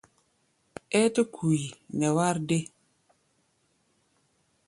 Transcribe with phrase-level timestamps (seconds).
[0.99, 1.67] Ɛ́ɛ́ tɛ́ ku yi
[1.97, 2.63] nɛ wár dée?